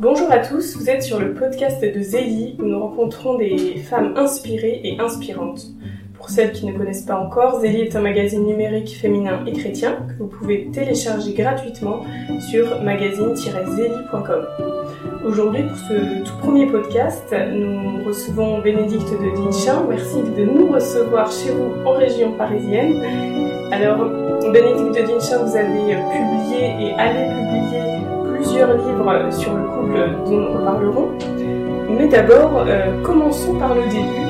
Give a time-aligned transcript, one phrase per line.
[0.00, 4.14] Bonjour à tous, vous êtes sur le podcast de Zélie où nous rencontrons des femmes
[4.16, 5.68] inspirées et inspirantes.
[6.14, 9.98] Pour celles qui ne connaissent pas encore, Zélie est un magazine numérique féminin et chrétien
[10.08, 12.00] que vous pouvez télécharger gratuitement
[12.50, 14.46] sur magazine-zélie.com.
[15.24, 19.86] Aujourd'hui, pour ce tout premier podcast, nous recevons Bénédicte de Dinchin.
[19.88, 23.00] Merci de nous recevoir chez vous en région parisienne.
[23.70, 24.04] Alors,
[24.52, 30.36] Bénédicte de Dinchin, vous avez publié et allez publier plusieurs livres sur le couple dont
[30.36, 31.10] nous reparlerons.
[31.88, 34.24] Mais d'abord, euh, commençons par le début.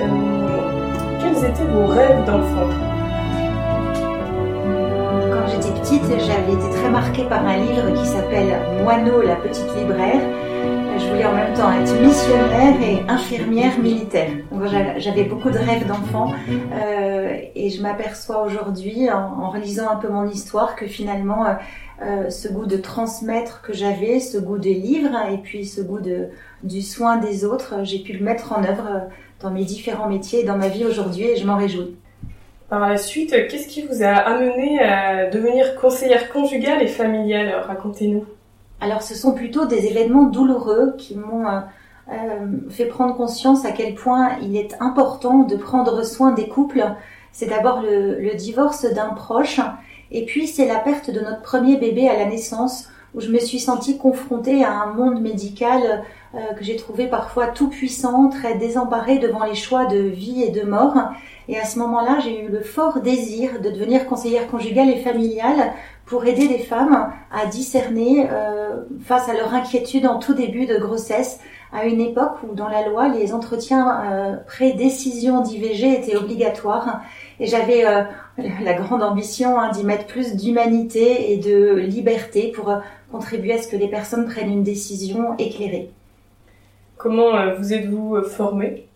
[0.00, 0.06] Euh,
[1.20, 2.68] quels étaient vos rêves d'enfant?
[5.30, 9.74] Quand j'étais petite, j'avais été très marquée par un livre qui s'appelle Moineau, la petite
[9.76, 10.20] libraire.
[10.98, 14.30] Je voulais en même temps être missionnaire et infirmière militaire.
[14.96, 16.32] J'avais beaucoup de rêves d'enfant
[16.72, 21.52] euh, et je m'aperçois aujourd'hui, en, relisant un peu mon histoire, que finalement, euh,
[22.02, 26.00] euh, ce goût de transmettre que j'avais, ce goût des livres et puis ce goût
[26.62, 29.08] du soin des autres, j'ai pu le mettre en œuvre
[29.40, 31.96] dans mes différents métiers et dans ma vie aujourd'hui et je m'en réjouis.
[32.68, 37.62] Par la suite, qu'est-ce qui vous a amené à devenir conseillère conjugale et familiale?
[37.64, 38.24] Racontez-nous.
[38.80, 41.60] Alors ce sont plutôt des événements douloureux qui m'ont euh,
[42.12, 46.84] euh, fait prendre conscience à quel point il est important de prendre soin des couples.
[47.32, 49.60] C'est d'abord le, le divorce d'un proche
[50.10, 53.38] et puis c'est la perte de notre premier bébé à la naissance où je me
[53.38, 58.56] suis sentie confrontée à un monde médical euh, que j'ai trouvé parfois tout puissant, très
[58.56, 60.96] désemparé devant les choix de vie et de mort.
[61.48, 65.72] Et à ce moment-là, j'ai eu le fort désir de devenir conseillère conjugale et familiale
[66.06, 70.78] pour aider les femmes à discerner euh, face à leur inquiétude en tout début de
[70.78, 71.40] grossesse,
[71.72, 77.02] à une époque où dans la loi, les entretiens euh, pré-décision d'IVG étaient obligatoires.
[77.40, 78.02] Et j'avais euh,
[78.38, 82.72] la grande ambition hein, d'y mettre plus d'humanité et de liberté pour
[83.10, 85.90] contribuer à ce que les personnes prennent une décision éclairée.
[86.96, 88.88] Comment euh, vous êtes-vous euh, formé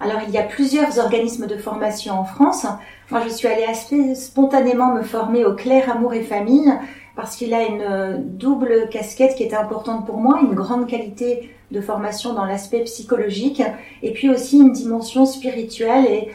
[0.00, 2.66] Alors, il y a plusieurs organismes de formation en France.
[3.14, 6.68] Moi, je suis allée assez spontanément me former au Clair Amour et Famille
[7.14, 11.48] parce qu'il a une euh, double casquette qui était importante pour moi, une grande qualité
[11.70, 13.62] de formation dans l'aspect psychologique
[14.02, 16.32] et puis aussi une dimension spirituelle et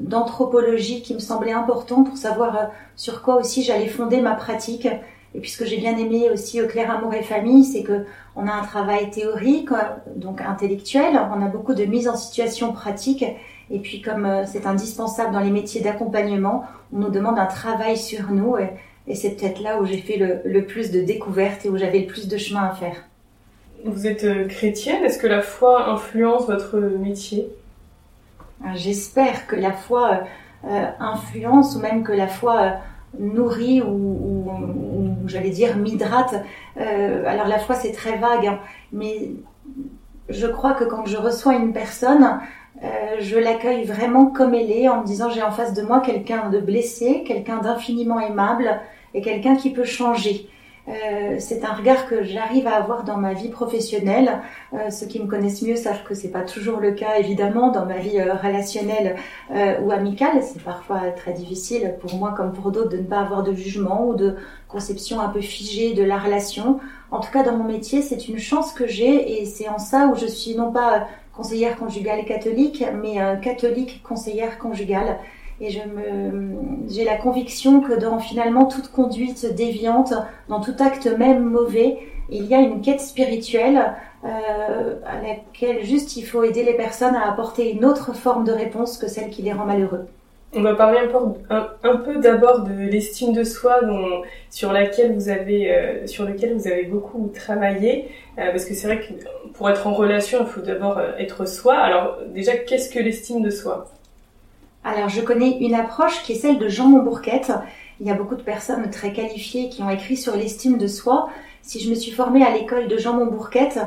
[0.00, 4.88] d'anthropologie qui me semblait important pour savoir sur quoi aussi j'allais fonder ma pratique.
[5.34, 8.04] Et puis ce que j'ai bien aimé aussi au Clair Amour et Famille, c'est que
[8.34, 9.70] on a un travail théorique,
[10.16, 13.24] donc intellectuel, on a beaucoup de mise en situation pratique,
[13.70, 17.96] et puis comme euh, c'est indispensable dans les métiers d'accompagnement, on nous demande un travail
[17.96, 18.70] sur nous, et,
[19.14, 22.28] c'est peut-être là où j'ai fait le, plus de découvertes et où j'avais le plus
[22.28, 22.94] de chemin à faire.
[23.84, 27.48] Vous êtes euh, chrétienne, est-ce que la foi influence votre métier?
[28.74, 30.20] J'espère que la foi
[30.64, 32.74] euh, influence, ou même que la foi
[33.18, 34.46] nourrit ou,
[35.26, 36.34] j'allais dire m'hydrate.
[36.76, 38.58] Euh, alors la foi c'est très vague, hein,
[38.92, 39.30] mais
[40.28, 42.40] je crois que quand je reçois une personne,
[42.82, 46.00] euh, je l'accueille vraiment comme elle est, en me disant j'ai en face de moi
[46.00, 48.80] quelqu'un de blessé, quelqu'un d'infiniment aimable
[49.14, 50.48] et quelqu'un qui peut changer.
[50.90, 54.40] Euh, c'est un regard que j'arrive à avoir dans ma vie professionnelle.
[54.72, 57.86] Euh, ceux qui me connaissent mieux savent que c'est pas toujours le cas, évidemment, dans
[57.86, 59.16] ma vie euh, relationnelle
[59.82, 60.42] ou amicale.
[60.42, 64.06] C'est parfois très difficile pour moi comme pour d'autres de ne pas avoir de jugement
[64.06, 64.36] ou de
[64.68, 66.80] conception un peu figée de la relation.
[67.10, 70.06] En tout cas, dans mon métier, c'est une chance que j'ai et c'est en ça
[70.06, 71.06] où je suis non pas
[71.40, 75.16] conseillère conjugale catholique, mais catholique conseillère conjugale.
[75.62, 76.56] Et je me,
[76.86, 80.12] j'ai la conviction que dans finalement toute conduite déviante,
[80.48, 81.98] dans tout acte même mauvais,
[82.30, 87.16] il y a une quête spirituelle euh, à laquelle juste il faut aider les personnes
[87.16, 90.06] à apporter une autre forme de réponse que celle qui les rend malheureux.
[90.52, 93.80] On va parler un, peu d'abord de l'estime de soi
[94.50, 98.88] sur laquelle vous avez euh, sur lequel vous avez beaucoup travaillé euh, parce que c'est
[98.88, 99.12] vrai que
[99.52, 101.76] pour être en relation il faut d'abord euh, être soi.
[101.76, 103.92] Alors déjà qu'est-ce que l'estime de soi?
[104.82, 107.52] Alors, je connais une approche qui est celle de Jean Montbourquette.
[108.00, 111.28] Il y a beaucoup de personnes très qualifiées qui ont écrit sur l'estime de soi.
[111.60, 113.78] Si je me suis formée à l'école de Jean Montbourquette,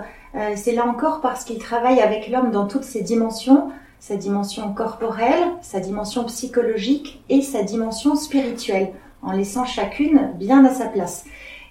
[0.55, 3.71] c'est là encore parce qu'il travaille avec l'homme dans toutes ses dimensions,
[4.03, 8.89] sa dimension corporelle, sa dimension psychologique et sa dimension spirituelle,
[9.21, 11.23] en laissant chacune bien à sa place.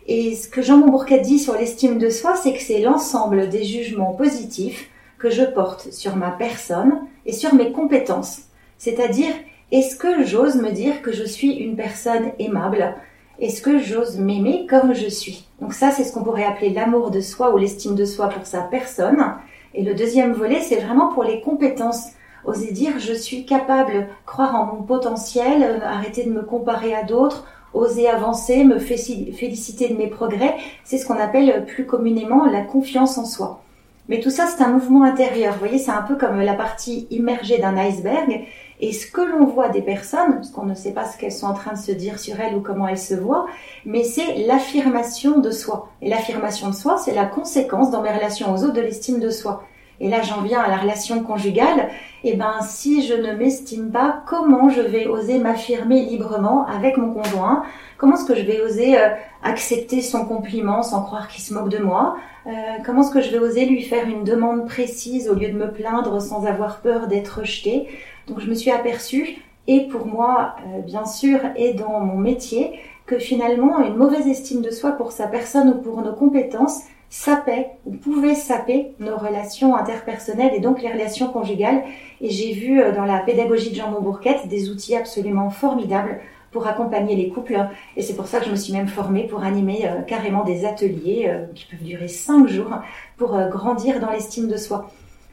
[0.07, 3.65] Et ce que Jean Montbourquette dit sur l'estime de soi, c'est que c'est l'ensemble des
[3.65, 4.89] jugements positifs
[5.19, 8.47] que je porte sur ma personne et sur mes compétences
[8.83, 9.33] c'est-à-dire,
[9.71, 12.97] est-ce que j'ose me dire que je suis une personne aimable?
[13.39, 15.47] Est-ce que j'ose m'aimer comme je suis?
[15.61, 18.45] Donc ça, c'est ce qu'on pourrait appeler l'amour de soi ou l'estime de soi pour
[18.45, 19.25] sa personne.
[19.73, 22.09] Et le deuxième volet, c'est vraiment pour les compétences.
[22.45, 27.45] Oser dire je suis capable, croire en mon potentiel, arrêter de me comparer à d'autres,
[27.75, 30.57] oser avancer, me féliciter de mes progrès.
[30.85, 33.63] C'est ce qu'on appelle plus communément la confiance en soi.
[34.09, 35.55] Mais tout ça, c'est un mouvement intérieur.
[35.55, 38.43] Vous voyez, c'est un peu comme la partie immergée d'un iceberg.
[38.81, 41.47] Et ce que l'on voit des personnes, parce qu'on ne sait pas ce qu'elles sont
[41.47, 43.47] en train de se dire sur elles ou comment elles se voient,
[43.87, 45.89] mais c'est l'affirmation de soi.
[46.03, 49.31] Et l'affirmation de soi, c'est la conséquence dans mes relations aux autres de l'estime de
[49.31, 49.63] soi.
[50.03, 51.89] Et là, j'en viens à la relation conjugale.
[52.25, 57.15] Eh ben, si je ne m'estime pas, comment je vais oser m'affirmer librement avec mon
[57.15, 57.63] conjoint?
[57.99, 59.11] Comment est-ce que je vais oser euh,
[59.45, 62.17] accepter son compliment sans croire qu'il se moque de moi?
[62.49, 62.51] Euh,
[62.85, 65.71] Comment est-ce que je vais oser lui faire une demande précise au lieu de me
[65.71, 67.87] plaindre sans avoir peur d'être rejetée
[68.27, 69.37] Donc, je me suis aperçue,
[69.69, 72.73] et pour moi, euh, bien sûr, et dans mon métier,
[73.07, 76.81] que finalement, une mauvaise estime de soi pour sa personne ou pour nos compétences,
[77.13, 81.83] sapait ou pouvait saper nos relations interpersonnelles et donc les relations conjugales.
[82.23, 86.21] Et j'ai vu euh, dans la pédagogie de Jean Montbourquette des outils absolument formidables
[86.53, 87.69] pour accompagner les couples.
[87.99, 90.65] Et c'est pour ça que je me suis même formée pour animer euh, carrément des
[90.65, 92.71] ateliers euh, qui peuvent durer cinq jours
[93.19, 94.91] pour grandir dans l'estime de soi.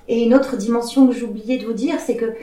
[0.10, 2.36] Et une autre dimension que j'oubliais de vous dire, c'est que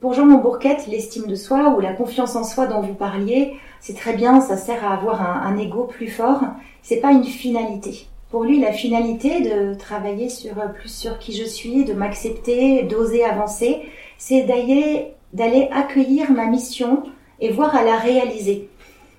[0.00, 3.94] pour Jean Montbourquette, l'estime de soi ou la confiance en soi dont vous parliez, c'est
[3.94, 6.40] très bien, ça sert à avoir un, un ego plus fort.
[6.80, 8.06] C'est pas une finalité.
[8.30, 13.24] Pour lui, la finalité de travailler sur plus sur qui je suis, de m'accepter, d'oser
[13.24, 13.82] avancer,
[14.18, 17.02] c'est d'aller d'aller accueillir ma mission
[17.40, 18.68] et voir à la réaliser.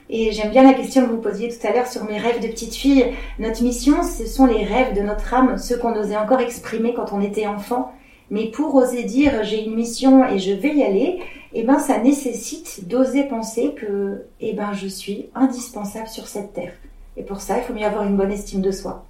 [0.10, 2.48] Et j'aime bien la question que vous posiez tout à l'heure sur mes rêves de
[2.48, 3.06] petite fille.
[3.40, 7.14] Notre mission, ce sont les rêves de notre âme, ceux qu'on osait encore exprimer quand
[7.14, 7.94] on était enfant.
[8.30, 11.20] Mais pour oser dire j'ai une mission et je vais y aller,
[11.54, 16.74] eh ben ça nécessite d'oser penser que eh ben je suis indispensable sur cette terre.
[17.18, 19.06] Et pour ça, il faut mieux avoir une bonne estime de soi.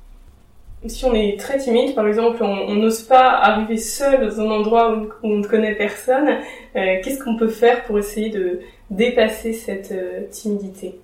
[0.87, 4.97] Si on est très timide, par exemple, on n'ose pas arriver seul dans un endroit
[4.97, 6.27] où, on ne connaît personne,
[6.75, 10.99] euh, qu'est-ce qu'on peut faire pour essayer de dépasser cette euh, timidité?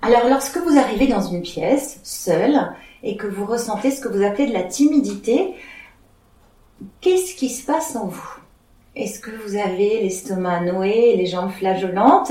[0.00, 2.58] Alors, lorsque vous arrivez dans une pièce, seul,
[3.02, 5.52] et que vous ressentez ce que vous appelez de la timidité,
[7.02, 8.38] qu'est-ce qui se passe en vous?
[8.96, 12.30] Est-ce que vous avez l'estomac noué, les jambes flageolantes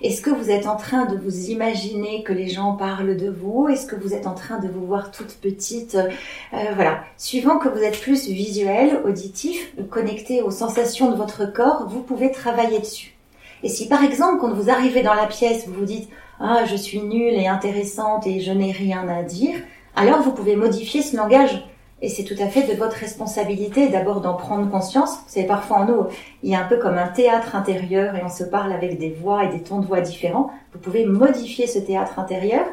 [0.00, 3.68] Est-ce que vous êtes en train de vous imaginer que les gens parlent de vous?
[3.68, 5.96] Est-ce que vous êtes en train de vous voir toute petite?
[5.96, 7.02] Euh, Voilà.
[7.16, 12.30] Suivant que vous êtes plus visuel, auditif, connecté aux sensations de votre corps, vous pouvez
[12.30, 13.16] travailler dessus.
[13.64, 16.08] Et si par exemple, quand vous arrivez dans la pièce, vous vous dites
[16.38, 19.54] ah je suis nulle et intéressante et je n'ai rien à dire,
[19.96, 21.64] alors vous pouvez modifier ce langage
[22.04, 25.20] et c'est tout à fait de votre responsabilité d'abord d'en prendre conscience.
[25.26, 26.06] C'est parfois en nous,
[26.42, 29.08] il y a un peu comme un théâtre intérieur et on se parle avec des
[29.08, 30.50] voix et des tons de voix différents.
[30.74, 32.66] Vous pouvez modifier ce théâtre intérieur.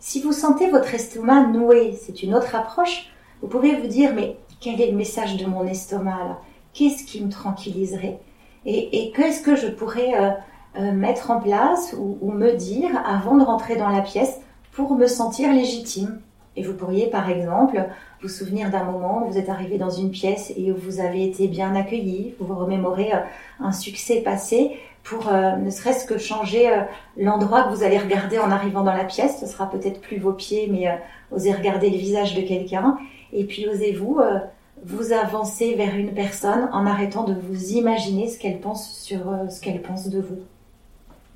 [0.00, 3.12] Si vous sentez votre estomac noué, c'est une autre approche.
[3.40, 6.38] Vous pouvez vous dire, mais quel est le message de mon estomac là?
[6.72, 8.18] Qu'est-ce qui me tranquilliserait?
[8.66, 10.30] Et, qu'est-ce que je pourrais euh,
[10.80, 14.40] euh, mettre en place ou me dire avant de rentrer dans la pièce
[14.72, 16.20] pour me sentir légitime?
[16.54, 17.82] Et vous pourriez, par exemple,
[18.20, 21.24] vous souvenir d'un moment où vous êtes arrivé dans une pièce et où vous avez
[21.24, 23.18] été bien accueilli, vous vous remémorez euh,
[23.60, 26.82] un succès passé pour euh, ne serait-ce que changer euh,
[27.16, 29.40] l'endroit que vous allez regarder en arrivant dans la pièce.
[29.40, 30.86] Ce sera peut-être plus vos pieds, mais
[31.30, 32.98] osez regarder le visage de quelqu'un.
[33.32, 34.20] Et puis osez-vous
[34.84, 39.60] vous avancer vers une personne en arrêtant de vous imaginer ce qu'elle pense sur ce
[39.60, 40.40] qu'elle pense de vous.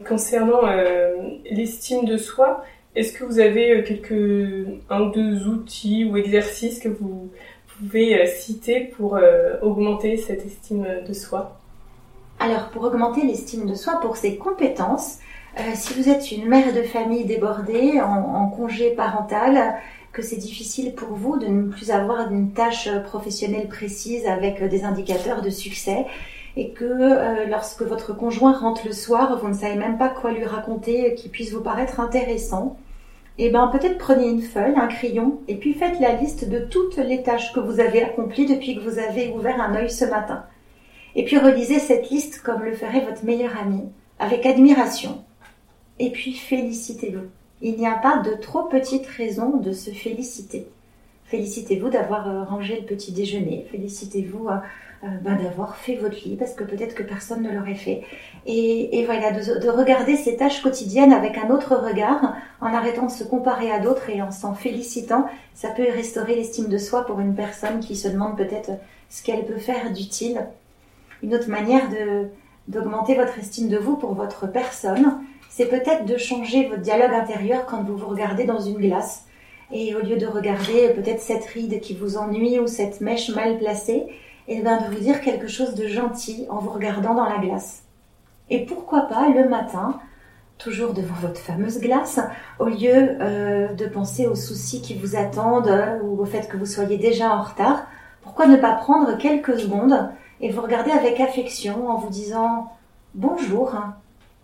[0.06, 0.60] Concernant
[1.50, 2.62] l'estime de soi,
[2.96, 7.30] est-ce que vous avez euh, quelques un ou deux outils ou exercices que vous
[7.78, 11.60] pouvez euh, citer pour euh, augmenter cette estime de soi?
[12.40, 15.18] Alors, pour augmenter l'estime de soi, pour ses compétences,
[15.74, 19.76] si vous êtes une mère de famille débordée, en, congé parental,
[20.12, 24.84] que c'est difficile pour vous de ne plus avoir une tâche professionnelle précise avec des
[24.84, 26.04] indicateurs de succès,
[26.58, 30.44] et que lorsque votre conjoint rentre le soir, vous ne savez même pas quoi lui
[30.44, 32.76] raconter qui puisse vous paraître intéressant,
[33.38, 36.96] eh ben peut-être prenez une feuille, un crayon, et puis faites la liste de toutes
[36.96, 40.44] les tâches que vous avez accomplies depuis que vous avez ouvert un œil ce matin.
[41.14, 43.82] Et puis relisez cette liste comme le ferait votre meilleur ami,
[44.18, 45.22] avec admiration.
[45.98, 47.26] Et puis félicitez-vous.
[47.62, 50.68] Il n'y a pas de trop petite raison de se féliciter.
[51.26, 53.66] Félicitez-vous d'avoir euh, rangé le petit déjeuner.
[53.72, 54.56] Félicitez-vous euh,
[55.02, 58.02] euh, ben, d'avoir fait votre lit parce que peut-être que personne ne l'aurait fait.
[58.46, 63.24] Et, voilà, de, regarder ces tâches quotidiennes avec un autre regard, en arrêtant de se
[63.24, 67.34] comparer à d'autres et en s'en félicitant, ça peut restaurer l'estime de soi pour une
[67.34, 68.70] personne qui se demande peut-être
[69.10, 70.46] ce qu'elle peut faire d'utile.
[71.24, 72.28] Une autre manière de,
[72.68, 75.18] d'augmenter votre estime de vous pour votre personne,
[75.50, 79.25] c'est peut-être de changer votre dialogue intérieur quand vous vous regardez dans une glace.
[79.72, 83.58] Et au lieu de regarder peut-être cette ride qui vous ennuie ou cette mèche mal
[83.58, 84.06] placée,
[84.48, 87.82] et bien de vous dire quelque chose de gentil en vous regardant dans la glace.
[88.48, 90.00] Et pourquoi pas le matin
[90.58, 92.20] toujours devant votre fameuse glace,
[92.58, 96.56] au lieu euh, de penser aux soucis qui vous attendent euh, ou au fait que
[96.56, 97.84] vous soyez déjà en retard,
[98.22, 100.08] pourquoi ne pas prendre quelques secondes
[100.40, 102.72] et vous regarder avec affection en vous disant
[103.14, 103.74] Bonjour,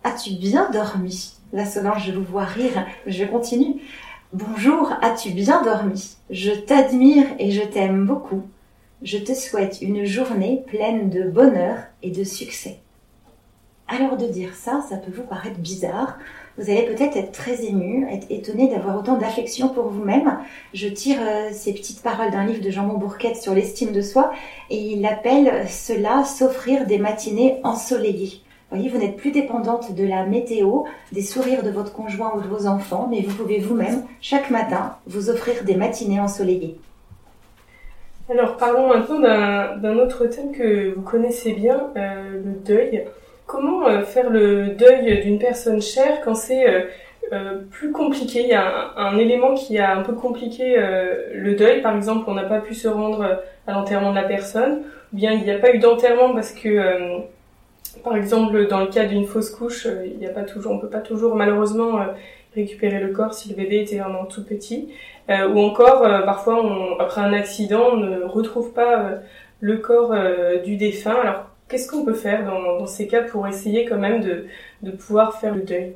[0.03, 1.35] as-tu bien dormi?
[1.51, 3.81] La Solange, je vous vois rire, je continue.
[4.35, 6.15] Bonjour, as-tu bien dormi?
[6.31, 8.41] Je t'admire et je t'aime beaucoup.
[9.03, 12.79] Je te souhaite une journée pleine de bonheur et de succès.
[13.87, 16.17] Alors de dire ça, ça peut vous paraître bizarre.
[16.57, 20.39] Vous allez peut-être être très ému, être étonné d'avoir autant d'affection pour vous-même.
[20.73, 24.31] Je tire euh, ces petites paroles d'un livre de Jean Bourquette sur l'estime de soi
[24.71, 28.42] et il appelle cela s'offrir des matinées ensoleillées.
[28.73, 32.67] Vous n'êtes plus dépendante de la météo, des sourires de votre conjoint ou de vos
[32.67, 36.77] enfants, mais vous pouvez vous-même, chaque matin, vous offrir des matinées ensoleillées.
[38.29, 43.03] Alors parlons maintenant d'un autre thème que vous connaissez bien, euh, le deuil.
[43.45, 46.87] Comment euh, faire le deuil d'une personne chère quand c'est
[47.33, 48.41] euh, plus compliqué?
[48.43, 50.77] Il y a un, élément qui a un peu compliqué
[51.33, 51.81] le deuil.
[51.81, 55.33] Par exemple, on n'a pas pu se rendre à l'enterrement de la personne, ou bien
[55.33, 57.23] il n'y a pas eu d'enterrement parce que,
[58.01, 60.89] par exemple, dans le cas d'une fausse couche, il n'y a pas toujours, on peut
[60.89, 61.99] pas toujours malheureusement
[62.55, 64.89] récupérer le corps si le bébé était vraiment tout petit,
[65.29, 66.63] ou encore parfois
[66.99, 69.19] après un accident, on ne retrouve pas
[69.59, 70.13] le corps
[70.63, 71.15] du défunt.
[71.21, 75.55] Alors Qu'est-ce qu'on peut faire dans, ces cas pour essayer quand même de, pouvoir faire
[75.55, 75.93] le deuil?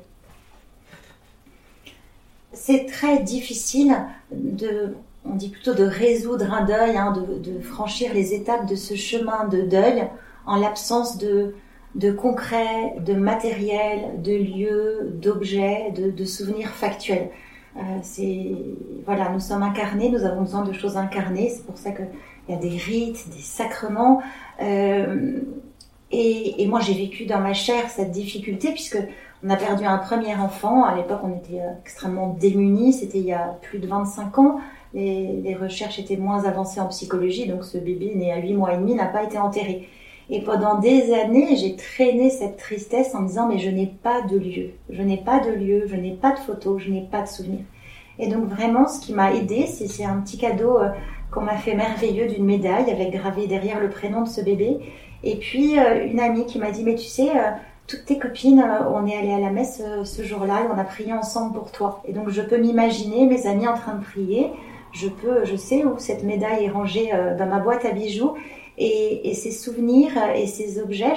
[2.52, 3.96] C'est très difficile
[4.32, 8.96] de, on dit plutôt de résoudre un deuil, hein, de, franchir les étapes de ce
[8.96, 10.02] chemin de deuil
[10.46, 11.54] en l'absence de,
[11.94, 17.30] de concret, de matériel, de lieux, d'objets, de, souvenirs factuels.
[17.76, 18.00] Euh,
[19.04, 21.50] voilà, nous sommes incarnés, nous avons besoin de choses incarnées.
[21.50, 22.08] C'est pour ça qu'il
[22.48, 24.20] y a des rites, des sacrements.
[24.60, 25.40] Euh,
[26.10, 28.98] et, et, moi, j'ai vécu dans ma chair cette difficulté puisque
[29.44, 30.84] on a perdu un premier enfant.
[30.84, 32.92] À l'époque, on était euh, extrêmement démunis.
[32.94, 34.60] C'était il y a plus de 25 ans.
[34.94, 38.72] Les, les, recherches étaient moins avancées en psychologie, donc ce bébé né à 8 mois
[38.72, 39.86] et demi n'a pas été enterré.
[40.30, 44.20] Et pendant des années, j'ai traîné cette tristesse en me disant mais je n'ai pas
[44.22, 47.22] de lieu, je n'ai pas de lieu, je n'ai pas de photos, je n'ai pas
[47.22, 47.64] de souvenirs.
[48.18, 50.90] Et donc vraiment, ce qui m'a aidé, c'est un petit cadeau euh,
[51.30, 54.78] qu'on m'a fait merveilleux d'une médaille avec gravé derrière le prénom de ce bébé.
[55.22, 57.50] Et puis euh, une amie qui m'a dit mais tu sais euh,
[57.86, 61.14] toutes tes copines, on est allé à la messe ce jour-là et on a prié
[61.14, 62.02] ensemble pour toi.
[62.06, 64.50] Et donc je peux m'imaginer mes amis en train de prier.
[64.92, 68.34] Je peux, je sais où cette médaille est rangée dans ma boîte à bijoux.
[68.80, 71.14] Et, ces souvenirs et ces objets,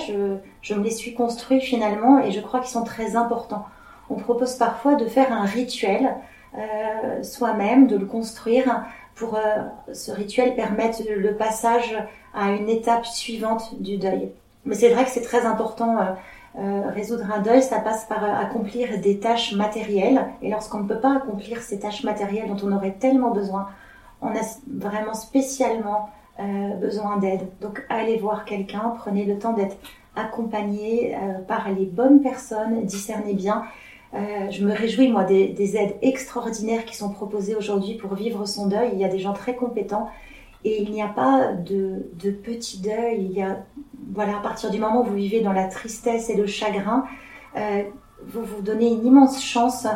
[0.62, 3.66] je, me les suis construits finalement et je crois qu'ils sont très importants.
[4.10, 6.16] On propose parfois de faire un rituel
[6.58, 8.84] euh, soi-même, de le construire
[9.16, 9.40] pour euh,
[9.94, 11.96] ce rituel permettre le passage
[12.34, 14.32] à une étape suivante du deuil.
[14.66, 15.98] Mais c'est vrai que c'est très important.
[16.58, 20.28] Euh, résoudre un deuil, ça passe par accomplir des tâches matérielles.
[20.42, 23.70] Et lorsqu'on ne peut pas accomplir ces tâches matérielles dont on aurait tellement besoin,
[24.22, 26.10] on a vraiment spécialement
[26.80, 27.48] besoin d'aide.
[27.62, 29.78] Donc allez voir quelqu'un, prenez le temps d'être
[30.16, 31.16] accompagné
[31.48, 33.64] par les bonnes personnes, discernez bien
[34.14, 38.68] euh, je me réjouis, moi, des, aides extraordinaires qui sont proposées aujourd'hui pour vivre son
[38.68, 38.92] deuil.
[38.94, 40.10] Il y a des gens très compétents
[40.66, 43.22] et il n'y a pas de, de petit deuil.
[43.22, 43.60] Il y a,
[44.14, 47.06] voilà, à partir du moment où vous vivez dans la tristesse et le chagrin,
[47.56, 47.84] euh,
[48.28, 49.88] vous vous donnez une immense chance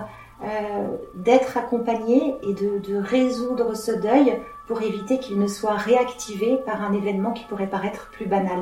[0.44, 4.34] euh, d'être accompagné et de résoudre ce deuil
[4.68, 8.60] pour éviter qu'il ne soit réactivé par un événement qui pourrait paraître plus banal.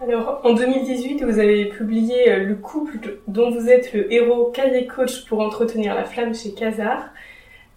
[0.00, 4.86] Alors, en 2018, vous avez publié euh, Le couple dont vous êtes le héros cahier
[4.86, 7.08] coach pour entretenir la flamme chez Casar.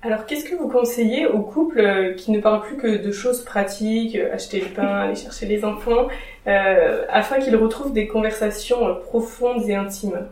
[0.03, 3.43] Alors, qu'est-ce que vous conseillez aux couples euh, qui ne parlent plus que de choses
[3.43, 6.07] pratiques, euh, acheter le pain, aller chercher les enfants,
[6.45, 10.27] afin qu'ils retrouvent des conversations profondes et intimes?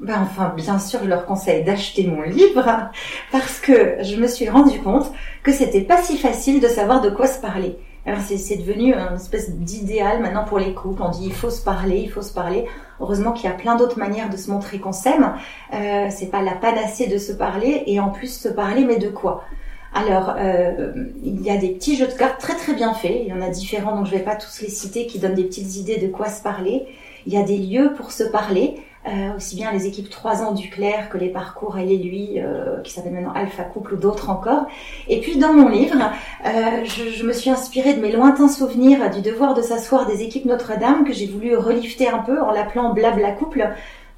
[0.00, 2.90] Ben enfin, bien sûr, je leur conseille d'acheter mon livre
[3.32, 5.10] parce que je me suis rendu compte
[5.42, 7.78] que c'était pas si facile de savoir de quoi se parler.
[8.04, 11.02] Alors c'est devenu une espèce d'idéal maintenant pour les couples.
[11.02, 12.66] On dit il faut se parler, il faut se parler.
[13.00, 15.34] Heureusement qu'il y a plein d'autres manières de se montrer qu'on s'aime.
[15.74, 19.08] Euh, c'est pas la panacée de se parler et en plus se parler, mais de
[19.08, 19.44] quoi?
[19.92, 20.92] Alors, euh,
[21.24, 23.16] il y a des petits jeux de cartes très très bien faits.
[23.22, 25.44] Il y en a différents, donc je vais pas tous les citer, qui donnent des
[25.44, 26.86] petites idées de quoi se parler.
[27.26, 28.76] Il y a des lieux pour se parler.
[29.06, 32.40] Euh, aussi bien les équipes 3 ans du Clair que les parcours elle et lui,
[32.82, 34.66] qui s'appelle maintenant Alpha Couple ou d'autres encore.
[35.08, 35.96] Et puis dans mon livre,
[36.44, 40.22] euh, je, je, me suis inspirée de mes lointains souvenirs du devoir de s'asseoir des
[40.22, 43.70] équipes Notre-Dame que j'ai voulu relifter un peu en l'appelant Blabla Couple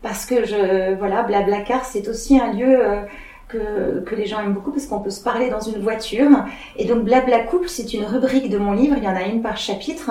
[0.03, 3.03] parce que je voilà Blablacar c'est aussi un lieu euh,
[3.49, 6.29] que, que, les gens aiment beaucoup parce qu'on peut se parler dans une voiture.
[6.77, 9.43] Et donc Blabla Couple, c'est une rubrique de mon livre, il y en a une
[9.43, 10.11] par chapitre,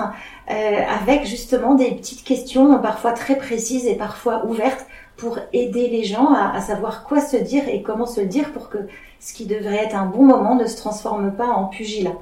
[0.50, 6.04] euh, avec justement des petites questions parfois très précises et parfois ouvertes pour aider les
[6.04, 8.78] gens à, savoir quoi se dire et comment se le dire pour que
[9.20, 12.16] ce qui devrait être un bon moment ne se transforme pas en pugilat.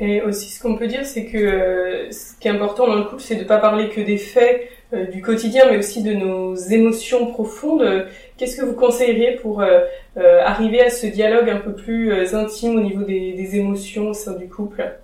[0.00, 3.04] Et aussi, ce qu'on peut dire, c'est que euh, ce qui est important dans le
[3.04, 6.14] couple, c'est de ne pas parler que des faits euh, du quotidien, mais aussi de
[6.14, 8.06] nos émotions profondes.
[8.36, 9.80] Qu'est-ce que vous conseilleriez pour euh,
[10.16, 14.48] arriver à ce dialogue un peu plus intime au niveau des, émotions au sein du
[14.48, 14.98] couple?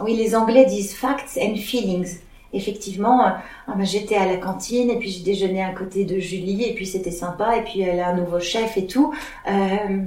[0.00, 2.18] Oui, les Anglais disent facts and feelings
[2.56, 3.30] effectivement, euh,
[3.68, 6.74] ah ben, j'étais à la cantine et puis j'ai déjeuné à côté de Julie et
[6.74, 9.12] puis c'était sympa et puis elle a un nouveau chef et tout.
[9.48, 10.00] Euh,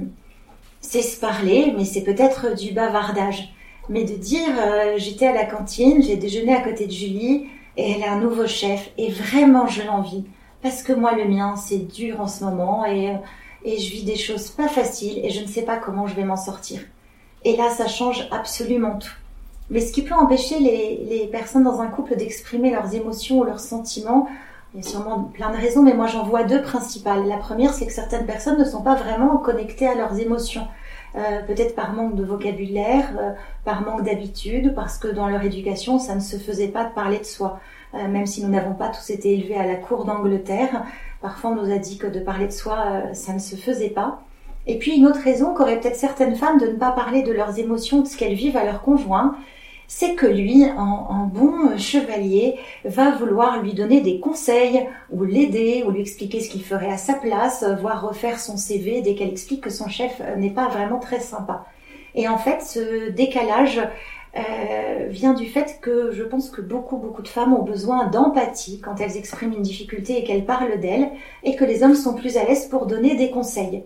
[0.80, 3.52] c'est se parler, mais c'est peut-être du bavardage.
[3.88, 7.46] Mais de dire euh, j'étais à la cantine, j'ai déjeuné à côté de Julie
[7.76, 10.24] et elle a un nouveau chef et vraiment je l'envie
[10.62, 13.16] parce que moi le mien c'est dur en ce moment et,
[13.64, 16.24] et je vis des choses pas faciles et je ne sais pas comment je vais
[16.24, 16.80] m'en sortir.
[17.44, 19.12] Et là ça change absolument tout.
[19.70, 23.44] Mais ce qui peut empêcher les, les personnes dans un couple d'exprimer leurs émotions ou
[23.44, 24.28] leurs sentiments,
[24.74, 27.26] il y a sûrement plein de raisons, mais moi j'en vois deux principales.
[27.26, 30.66] La première, c'est que certaines personnes ne sont pas vraiment connectées à leurs émotions.
[31.16, 33.32] Euh, peut-être par manque de vocabulaire, euh,
[33.64, 37.18] par manque d'habitude, parce que dans leur éducation, ça ne se faisait pas de parler
[37.18, 37.58] de soi.
[37.94, 40.84] Euh, même si nous n'avons pas tous été élevés à la cour d'Angleterre,
[41.20, 43.90] parfois on nous a dit que de parler de soi, euh, ça ne se faisait
[43.90, 44.22] pas.
[44.66, 47.58] Et puis une autre raison qu'auraient peut-être certaines femmes de ne pas parler de leurs
[47.58, 49.36] émotions, de ce qu'elles vivent à leur conjoint,
[49.88, 52.54] c'est que lui, en, bon chevalier,
[52.84, 56.96] va vouloir lui donner des conseils, ou l'aider, ou lui expliquer ce qu'il ferait à
[56.96, 61.00] sa place, voire refaire son CV dès qu'elle explique que son chef n'est pas vraiment
[61.00, 61.64] très sympa.
[62.14, 63.80] Et en fait, ce décalage
[64.36, 68.80] euh, vient du fait que je pense que beaucoup, beaucoup de femmes ont besoin d'empathie
[68.80, 71.10] quand elles expriment une difficulté et qu'elles parlent d'elles,
[71.42, 73.82] et que les hommes sont plus à l'aise pour donner des conseils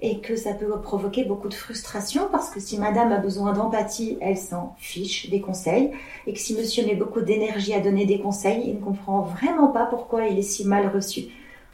[0.00, 4.18] et que ça peut provoquer beaucoup de frustration parce que si madame a besoin d'empathie,
[4.20, 5.90] elle s'en fiche des conseils
[6.26, 9.68] et que si monsieur met beaucoup d'énergie à donner des conseils, il ne comprend vraiment
[9.68, 11.28] pas pourquoi il est si mal reçu.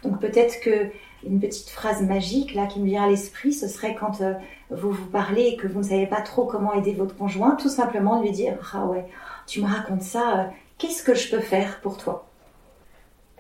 [0.05, 0.91] Donc peut-être que
[1.27, 4.35] une petite phrase magique là qui me vient à l'esprit, ce serait quand euh,
[4.71, 7.69] vous vous parlez et que vous ne savez pas trop comment aider votre conjoint, tout
[7.69, 9.05] simplement lui dire ah ouais,
[9.47, 10.45] tu me racontes ça, euh,
[10.79, 12.27] qu'est-ce que je peux faire pour toi?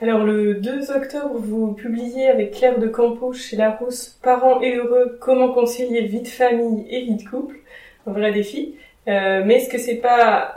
[0.00, 5.18] Alors le 2 octobre, vous publiez avec Claire de Campo chez Larousse Parents et heureux,
[5.20, 7.56] comment concilier vie de famille et vie de couple,
[8.06, 8.74] un vrai défi.
[9.08, 10.54] Euh, mais est-ce que c'est pas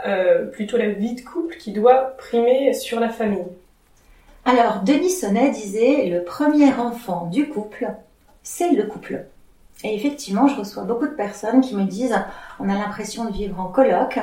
[0.52, 3.46] plutôt la vie de couple qui doit primer sur la famille?
[4.48, 7.92] Alors Denis Sonnet disait le premier enfant du couple,
[8.44, 9.26] c'est le couple.
[9.82, 12.16] Et effectivement, je reçois beaucoup de personnes qui me disent
[12.60, 14.20] on a l'impression de vivre en colloque,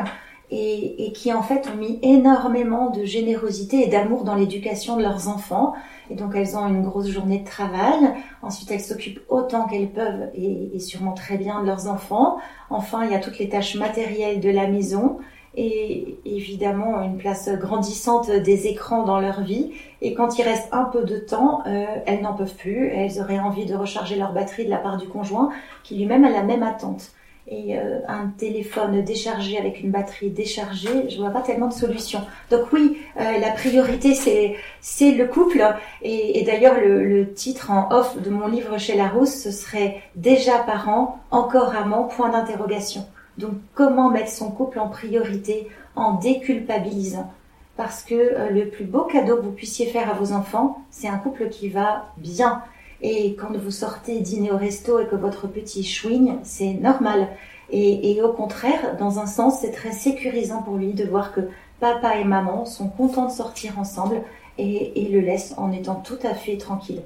[0.50, 5.28] et, qui en fait ont mis énormément de générosité et d'amour dans l'éducation de leurs
[5.28, 5.74] enfants.
[6.10, 8.14] Et donc elles ont une grosse journée de travail.
[8.42, 12.38] Ensuite elles s'occupent autant qu'elles peuvent et, et, sûrement très bien de leurs enfants.
[12.70, 15.18] Enfin il y a toutes les tâches matérielles de la maison
[15.56, 19.72] et évidemment une place grandissante des écrans dans leur vie.
[20.02, 22.88] Et quand il reste un peu de temps, euh, elles n'en peuvent plus.
[22.88, 25.50] Elles auraient envie de recharger leur batterie de la part du conjoint
[25.84, 27.12] qui lui-même a la même attente
[27.48, 32.22] et euh, un téléphone déchargé avec une batterie déchargée, je vois pas tellement de solutions.
[32.50, 35.62] Donc oui, euh, la priorité c'est c'est le couple
[36.02, 40.02] et, et d'ailleurs le, le, titre en off de mon livre chez Larousse ce serait
[40.16, 43.06] déjà parent, encore amant point d'interrogation.
[43.38, 47.32] Donc comment mettre son couple en priorité en déculpabilisant?
[47.76, 51.08] Parce que euh, le plus beau cadeau que vous puissiez faire à vos enfants, c'est
[51.08, 52.62] un couple qui va bien,
[53.04, 57.28] et quand vous sortez dîner au resto et que votre petit chouigne, c'est normal.
[57.69, 61.41] Et, au contraire, dans un sens, c'est très sécurisant pour lui de voir que
[61.80, 64.22] papa et maman sont contents de sortir ensemble
[64.58, 67.02] et, le laissent en étant tout à fait tranquille.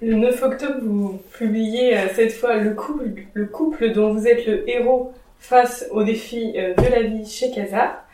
[0.00, 4.46] Le 9 octobre, vous publiez euh, cette fois le couple, le couple dont vous êtes
[4.46, 8.04] le héros face aux défis euh, de la vie chez Casa.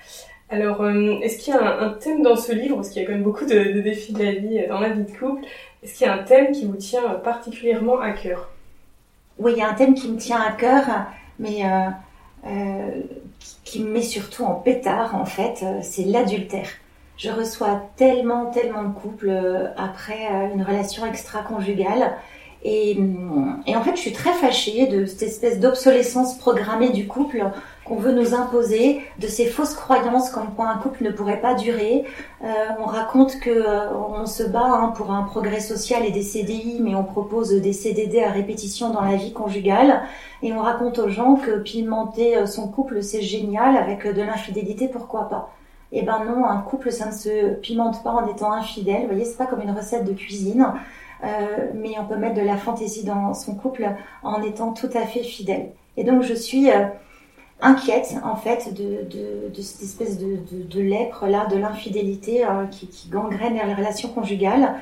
[0.48, 3.06] Alors, euh, est-ce qu'il y a un, thème dans ce livre, parce qu'il y a
[3.06, 5.44] quand même beaucoup de, défis de la vie dans la vie de couple,
[5.82, 8.50] est-ce qu'il y a un thème qui vous tient particulièrement à cœur?
[9.38, 10.84] Oui, il y a un thème qui me tient à cœur,
[11.38, 11.64] mais
[13.64, 16.68] qui, me met surtout en pétard, en fait, c'est l'adultère.
[17.16, 19.32] Je reçois tellement, tellement de couples
[19.76, 22.12] après une relation extra-conjugale.
[22.64, 22.98] Et,
[23.66, 27.44] et, en fait, je suis très fâchée de cette espèce d'obsolescence programmée du couple
[27.84, 31.54] qu'on veut nous imposer, de ces fausses croyances comme quoi un couple ne pourrait pas
[31.54, 32.04] durer.
[32.42, 32.46] Euh,
[32.80, 36.80] on raconte que euh, on se bat hein, pour un progrès social et des CDI,
[36.80, 40.02] mais on propose des CDD à répétition dans la vie conjugale.
[40.42, 44.88] Et on raconte aux gens que pimenter euh, son couple c'est génial, avec de l'infidélité,
[44.88, 45.50] pourquoi pas
[45.96, 49.02] Eh ben non, un couple ça ne se pimente pas en étant infidèle.
[49.02, 50.66] Vous voyez, c'est pas comme une recette de cuisine.
[51.22, 53.88] Euh, mais on peut mettre de la fantaisie dans son couple
[54.22, 55.70] en étant tout à fait fidèle.
[55.96, 56.68] Et donc je suis
[57.60, 59.06] inquiète en fait de,
[59.62, 64.74] cette espèce de, lèpre là, de l'infidélité qui, qui, gangrène les relations conjugales.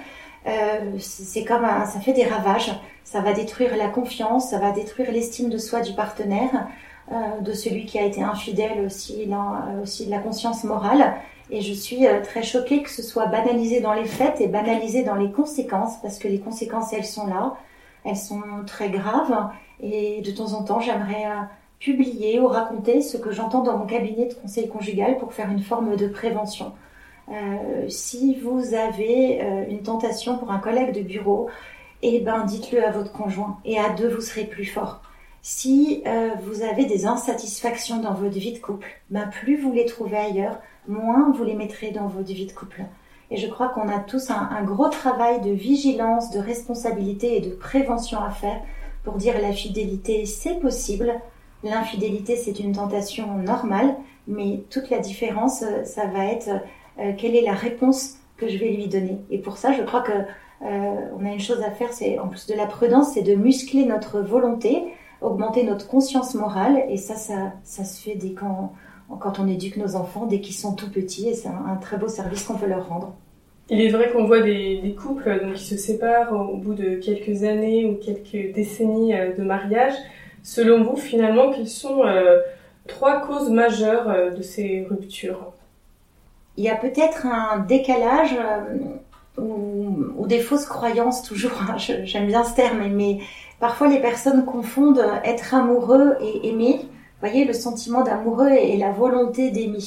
[0.99, 2.73] c'est comme ça fait des ravages,
[3.05, 6.67] ça va détruire la confiance, ça va détruire l'estime de soi du partenaire,
[7.11, 11.15] de celui qui a été infidèle aussi, là, aussi de la conscience morale.
[11.53, 15.05] Et je suis euh, très choquée que ce soit banalisé dans les faits et banalisé
[15.05, 17.57] dans les conséquences, parce que les conséquences, elles sont là,
[18.05, 19.51] elles sont très graves.
[19.83, 21.43] Et de temps en temps, j'aimerais euh,
[21.79, 25.63] publier ou raconter ce que j'entends dans mon cabinet de conseil conjugal pour faire une
[25.63, 26.73] forme de prévention.
[27.29, 31.49] Euh, si vous avez une tentation pour un collègue de bureau,
[32.03, 35.03] eh ben dites-le à votre conjoint et à deux vous serez plus fort.
[35.43, 36.05] Si
[36.45, 40.61] vous avez des insatisfactions dans votre vie de couple, ben plus vous les trouvez ailleurs,
[40.87, 42.83] moins vous les mettrez dans votre vie de couple.
[43.33, 47.49] Et je crois qu'on a tous un, gros travail de vigilance, de responsabilité et de
[47.49, 48.61] prévention à faire
[49.05, 51.15] pour dire la fidélité, c'est possible.
[51.65, 53.97] L'infidélité, c'est une tentation normale,
[54.29, 56.51] mais toute la différence, euh, ça va être
[56.99, 59.19] euh, quelle est la réponse que je vais lui donner.
[59.31, 62.29] Et pour ça, je crois que euh, on a une chose à faire, c'est en
[62.29, 67.15] plus de la prudence, c'est de muscler notre volonté, augmenter notre conscience morale, et ça,
[67.15, 68.71] ça, ça se fait dès qu'on
[69.19, 72.09] quand on éduque nos enfants dès qu'ils sont tout petits et c'est un, très beau
[72.09, 73.15] service qu'on peut leur rendre.
[73.69, 77.45] Il est vrai qu'on voit des, couples donc, qui se séparent au bout de quelques
[77.45, 79.95] années ou quelques décennies euh, de mariage.
[80.43, 82.41] Selon vous, finalement, quelles sont euh,
[82.89, 85.53] trois causes majeures euh, de ces ruptures?
[86.57, 88.37] Il y a peut-être un décalage
[89.39, 91.53] ou, des fausses croyances, toujours.
[91.63, 93.21] Hein, j'aime bien ce terme, mais
[93.63, 96.91] parfois les personnes confondent être amoureux et aimer
[97.23, 99.79] voyez, le sentiment d'amoureux et la volonté d'aimer.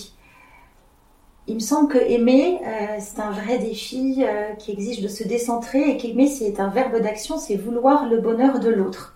[1.47, 5.27] Il me semble que aimer, euh, c'est un vrai défi euh, qui exige de se
[5.27, 9.15] décentrer et qu'aimer, c'est un verbe d'action, c'est vouloir le bonheur de l'autre.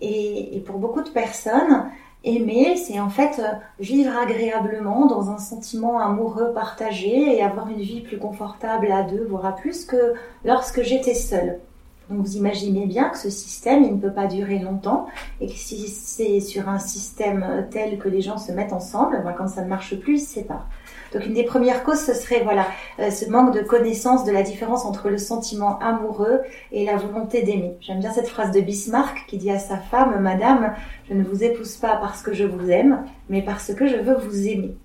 [0.00, 1.90] Et, pour beaucoup de personnes,
[2.22, 3.48] aimer, c'est en fait euh,
[3.80, 9.24] vivre agréablement dans un sentiment amoureux partagé et avoir une vie plus confortable à deux,
[9.24, 10.12] voire à plus que
[10.44, 11.58] lorsque j'étais seule.
[12.08, 15.06] Donc vous imaginez bien que ce système, il ne peut pas durer longtemps
[15.40, 19.32] et que si c'est sur un système tel que les gens se mettent ensemble, ben,
[19.32, 20.68] quand ça ne marche plus, ils se séparent.
[21.12, 22.66] Donc une des premières causes, ce serait voilà
[22.98, 26.42] euh, ce manque de connaissance de la différence entre le sentiment amoureux
[26.72, 27.76] et la volonté d'aimer.
[27.80, 30.74] J'aime bien cette phrase de Bismarck qui dit à sa femme, Madame,
[31.08, 34.16] je ne vous épouse pas parce que je vous aime, mais parce que je veux
[34.16, 34.76] vous aimer.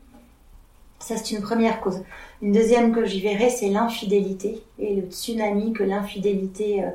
[0.99, 2.03] Ça, c'est une première cause.
[2.43, 6.89] Une deuxième que j'y verrais, c'est l'infidélité et le tsunami que l'infidélité euh,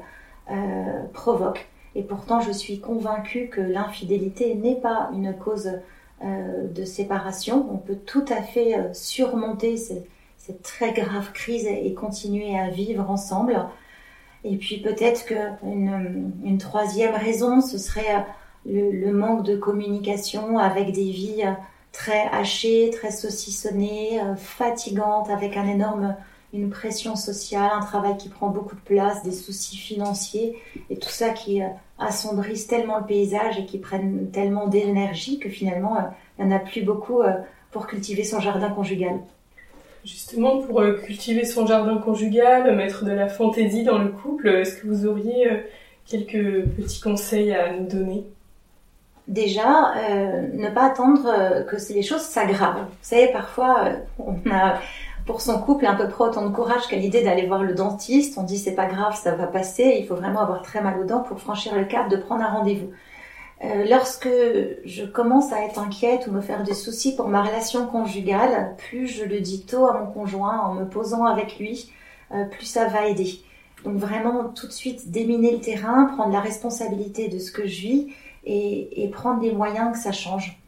[0.50, 1.66] euh, provoque.
[1.96, 5.80] Et pourtant, je suis convaincue que l'infidélité n'est pas une cause
[6.22, 7.66] euh, de séparation.
[7.72, 10.06] On peut tout à fait euh, surmonter cette,
[10.62, 13.66] très grave crise et continuer à vivre ensemble.
[14.44, 18.24] Et puis peut-être qu'une une troisième raison, ce serait
[18.64, 21.42] le, le, manque de communication avec des vies
[21.90, 26.14] très hachées, très saucissonnées, fatigantes, avec un énorme
[26.52, 30.56] une pression sociale, un travail qui prend beaucoup de place, des soucis financiers
[30.90, 31.66] et tout ça qui euh,
[31.98, 36.02] assombrissent tellement le paysage et qui prennent tellement d'énergie que finalement euh,
[36.38, 37.32] il n'y en a plus beaucoup euh,
[37.70, 39.20] pour cultiver son jardin conjugal.
[40.04, 44.86] Justement, pour cultiver son jardin conjugal, mettre de la fantaisie dans le couple, est-ce que
[44.86, 45.64] vous auriez
[46.06, 48.24] quelques petits conseils à nous donner?
[49.26, 49.94] Déjà,
[50.54, 52.84] ne pas attendre que les choses s'aggravent.
[52.84, 53.88] Vous savez, parfois,
[54.20, 54.78] on a
[55.26, 58.38] pour son couple à peu près autant de courage qu'à l'idée d'aller voir le dentiste.
[58.38, 59.96] On dit c'est pas grave, ça va passer.
[60.00, 62.50] Il faut vraiment avoir très mal aux dents pour franchir le cap de prendre un
[62.50, 62.90] rendez-vous.
[63.64, 64.28] Euh, lorsque
[64.84, 69.08] je commence à être inquiète ou me faire des soucis pour ma relation conjugale, plus
[69.08, 71.90] je le dis tôt à mon conjoint en me posant avec lui,
[72.32, 73.40] euh, plus ça va aider.
[73.84, 77.80] Donc vraiment tout de suite déminer le terrain, prendre la responsabilité de ce que je
[77.80, 78.08] vis
[78.44, 80.60] et, et prendre des moyens que ça change.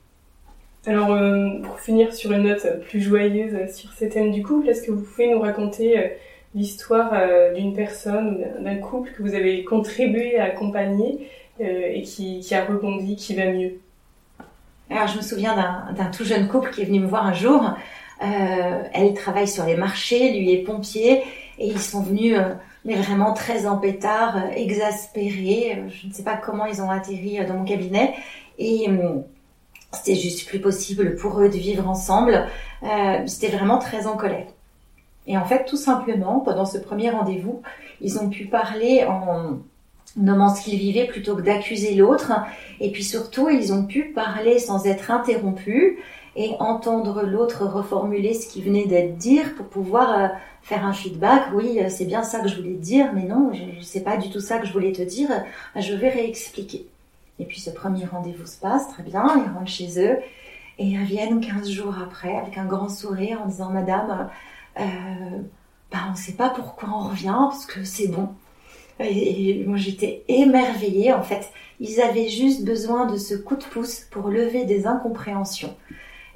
[0.87, 4.83] Alors, euh, pour finir sur une note plus joyeuse sur ces thèmes du couple, est-ce
[4.83, 6.09] que vous pouvez nous raconter euh,
[6.55, 11.29] l'histoire euh, d'une personne d'un couple que vous avez contribué à accompagner
[11.61, 13.81] et qui, a rebondi, qui va mieux?
[14.91, 15.57] Alors, je me souviens
[15.97, 17.75] d'un tout jeune couple qui est venu me voir un jour.
[18.21, 21.25] elle travaille sur les marchés, lui est pompier,
[21.59, 22.37] et ils sont venus
[22.85, 25.83] mais vraiment très en pétard, exaspérés.
[25.89, 28.15] Je ne sais pas comment ils ont atterri dans mon cabinet.
[28.59, 29.25] Et hum,
[29.93, 32.47] c'était juste plus possible pour eux de vivre ensemble.
[32.83, 34.47] Euh, c'était vraiment très en colère.
[35.27, 37.63] Et en fait, tout simplement, pendant ce premier rendez-vous,
[38.01, 39.59] ils ont pu parler en
[40.17, 42.33] nommant ce qu'ils vivaient plutôt que d'accuser l'autre.
[42.81, 45.99] Et puis surtout, ils ont pu parler sans être interrompus
[46.37, 50.29] et entendre l'autre reformuler ce qui venait d'être dit pour pouvoir euh,
[50.63, 51.49] faire un feedback.
[51.53, 54.31] Oui, euh, c'est bien ça que je voulais dire, mais non, je, sais pas du
[54.31, 55.29] tout ça que je voulais te dire.
[55.75, 56.87] Je vais réexpliquer.
[57.39, 60.19] Et puis ce premier rendez-vous se passe très bien, ils rentrent chez eux.
[60.79, 64.29] Et ils reviennent 15 jours après avec un grand sourire en disant Madame,
[64.79, 64.85] euh,
[65.91, 68.29] bah, on ne sait pas pourquoi on revient parce que c'est bon.
[69.01, 71.51] Et, moi j'étais émerveillée en fait.
[71.81, 75.77] Ils avaient juste besoin de ce coup de pouce pour lever des incompréhensions.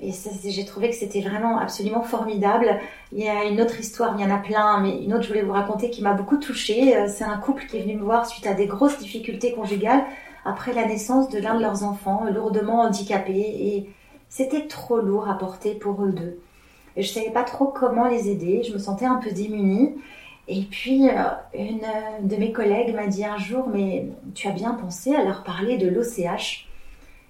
[0.01, 0.11] Et
[0.51, 2.81] j'ai trouvé que c'était vraiment absolument formidable.
[3.13, 5.29] Il y a une autre histoire, il y en a plein, mais une autre je
[5.29, 6.97] voulais vous raconter qui m'a beaucoup touchée.
[6.97, 10.03] Euh, c'est un couple qui est venu me voir suite à des grosses difficultés conjugales
[10.45, 13.39] après la naissance de l'un de leurs enfants, lourdement handicapé.
[13.39, 13.91] Et
[14.29, 16.41] c'était trop lourd à porter pour eux deux.
[16.97, 18.63] Je savais pas trop comment les aider.
[18.63, 19.95] Je me sentais un peu démunie.
[20.49, 21.13] Et puis, euh,
[21.55, 25.45] une de mes collègues m'a dit un jour, mais tu as bien pensé à leur
[25.45, 26.69] parler de l'OCH.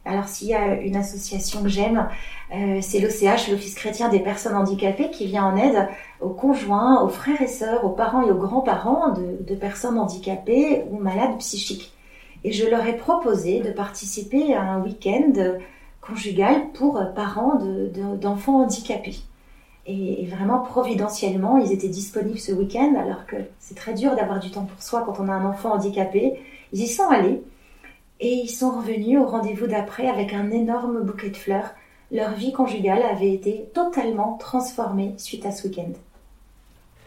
[0.04, 2.08] Alors, s'il y a une association que j'aime,
[2.52, 5.88] euh, c'est l'OCH, l'Office chrétien des personnes handicapées, qui vient en aide
[6.20, 10.98] aux conjoints, aux frères et sœurs, aux parents et aux grands-parents de, personnes handicapées ou
[10.98, 11.92] malades psychiques.
[12.44, 15.32] Et je leur ai proposé de participer à un week-end
[16.00, 17.58] conjugal pour parents
[18.20, 19.16] d'enfants de, handicapés.
[19.86, 24.50] Et, vraiment, providentiellement, ils étaient disponibles ce week-end, alors que c'est très dur d'avoir du
[24.50, 26.38] temps pour soi quand on a un enfant handicapé.
[26.72, 27.42] Ils y sont allés
[28.20, 31.70] et ils sont revenus au rendez-vous d'après avec un énorme bouquet de fleurs.
[32.12, 35.92] Leur vie conjugale avait été totalement transformée suite à ce week-end.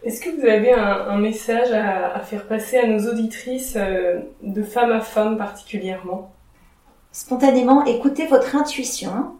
[0.05, 4.91] Est-ce que vous avez un, message à, faire passer à nos auditrices euh, de femme
[4.91, 6.31] à femme particulièrement?
[7.11, 9.35] Spontanément, écoutez votre intuition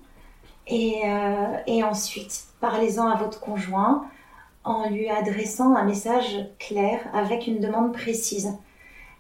[0.71, 4.07] euh, et ensuite parlez-en à votre conjoint
[4.63, 8.57] en lui adressant un message clair avec une demande précise.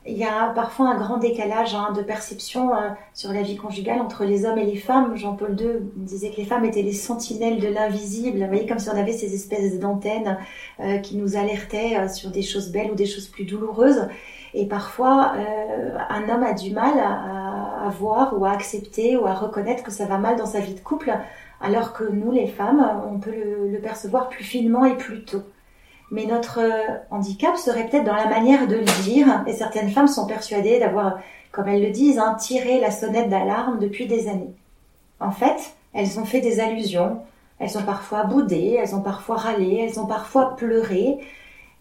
[0.07, 3.99] Il y a parfois un grand décalage hein, de perception euh, sur la vie conjugale
[3.99, 5.15] entre les hommes et les femmes.
[5.15, 8.39] Jean-Paul II disait que les femmes étaient les sentinelles de l'invisible.
[8.39, 10.37] Vous voyez, comme si on avait ces espèces d'antennes
[10.79, 14.07] euh, qui nous alertaient euh, sur des choses belles ou des choses plus douloureuses.
[14.53, 15.33] Et parfois,
[16.09, 20.05] un homme a du mal à, voir ou à accepter ou à reconnaître que ça
[20.05, 21.13] va mal dans sa vie de couple,
[21.59, 25.43] alors que nous, les femmes, on peut le percevoir plus finement et plus tôt.
[26.15, 30.07] Mais notre euh, handicap serait peut-être dans la manière de le dire, et certaines femmes
[30.07, 31.19] sont persuadées d'avoir,
[31.51, 34.53] comme elles le disent, hein, tiré la sonnette d'alarme depuis des années.
[35.19, 37.19] En fait, elles ont fait des allusions,
[37.59, 41.17] elles ont parfois boudé, elles ont parfois râlé, elles ont parfois pleuré,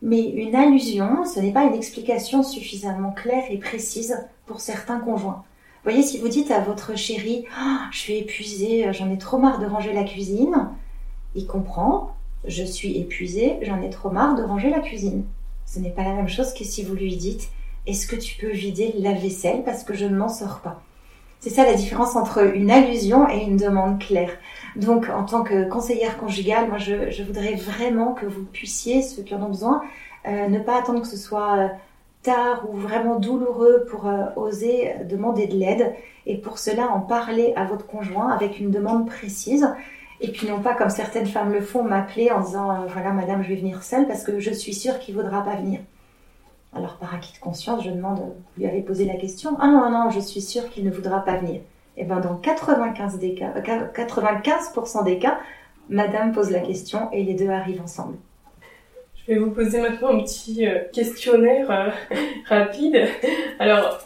[0.03, 5.45] mais une allusion, ce n'est pas une explication suffisamment claire et précise pour certains conjoints.
[5.85, 9.61] Voyez, si vous dites à votre chéri, oh, je suis épuisée, j'en ai trop marre
[9.61, 10.71] de ranger la cuisine,
[11.37, 12.15] il comprend,
[12.47, 15.25] je suis épuisée, j'en ai trop marre de ranger la cuisine.
[15.67, 17.49] Ce n'est pas la même chose que si vous lui dites
[17.87, 20.83] Est-ce que tu peux vider la vaisselle parce que je ne m'en sors pas?
[21.41, 24.31] C'est ça la différence entre une allusion et une demande claire.
[24.77, 29.35] Donc, en tant que conseillère conjugale, moi, je, voudrais vraiment que vous puissiez, ceux qui
[29.35, 29.83] en ont besoin,
[30.27, 31.69] euh, ne pas attendre que ce soit euh,
[32.23, 37.53] tard ou vraiment douloureux pour euh, oser demander de l'aide et pour cela en parler
[37.57, 39.69] à votre conjoint avec une demande précise
[40.25, 43.43] et puis non pas comme certaines femmes le font, m'appeler en disant euh, voilà madame
[43.43, 45.81] je vais venir seule parce que je suis sûre qu'il ne voudra pas venir.
[46.75, 49.91] Alors par acquis de conscience, je demande, vous lui avez posé la question Ah non,
[49.91, 51.57] non, je suis sûre qu'il ne voudra pas venir.
[51.97, 53.53] Et eh bien dans 95%, des cas,
[53.95, 54.73] 95
[55.05, 55.39] des cas,
[55.91, 58.17] madame pose la question et les deux arrivent ensemble.
[59.15, 61.91] Je vais vous poser maintenant un petit euh, questionnaire euh,
[62.49, 63.07] rapide.
[63.59, 64.01] Alors,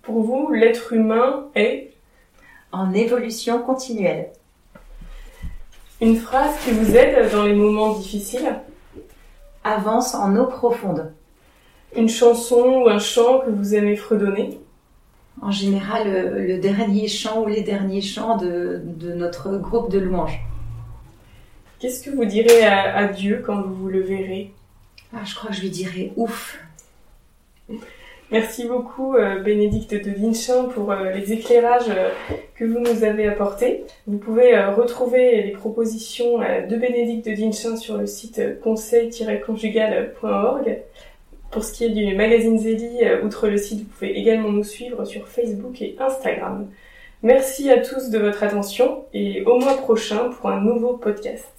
[0.00, 1.92] pour vous, l'être humain est
[2.72, 4.30] En évolution continuelle.
[6.02, 8.60] Une phrase qui vous aide dans les moments difficiles
[9.64, 11.10] Avance en eau profonde.
[11.96, 14.60] Une chanson ou un chant que vous aimez fredonner
[15.40, 18.82] En général, le, dernier chant ou les derniers chants de,
[19.14, 20.38] notre groupe de louanges.
[21.78, 24.52] Qu'est-ce que vous direz à, Dieu quand vous le verrez?
[25.14, 26.58] Ah, Je crois que je lui dirai ouf.
[28.32, 32.10] Merci beaucoup euh, Bénédicte de Vinchin pour euh, les éclairages euh,
[32.56, 33.84] que vous nous avez apportés.
[34.08, 40.78] Vous pouvez retrouver les propositions de Bénédicte de Vinchin sur le site conseil-conjugal.org.
[41.52, 45.04] Pour ce qui est du magazine Zélie, outre le site, vous pouvez également nous suivre
[45.04, 46.68] sur Facebook et Instagram.
[47.22, 51.55] Merci à tous de votre attention et au mois prochain pour un nouveau podcast.